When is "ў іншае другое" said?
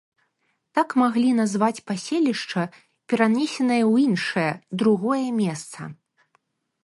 3.91-5.27